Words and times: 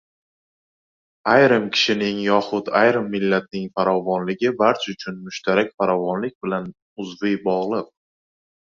Ayrim 1.33 1.67
kishining 1.75 2.21
yoxud 2.29 2.71
ayrim 2.81 3.13
millatning 3.17 3.69
farovonligi 3.77 4.53
barcha 4.65 4.93
uchun 4.97 5.23
mushtarak 5.29 5.73
farovonlik 5.81 6.37
bilan 6.47 6.69
uzviy 7.07 7.41
bogliq. 7.49 7.99